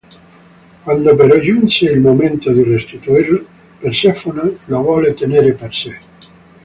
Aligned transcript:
Quando 0.83 1.15
però 1.15 1.37
giunse 1.37 1.85
il 1.85 1.99
momento 1.99 2.51
di 2.51 2.63
restituirlo, 2.63 3.45
Persefone 3.77 4.57
lo 4.65 4.81
volle 4.81 5.13
tenere 5.13 5.53
per 5.53 5.75
sé. 5.75 5.99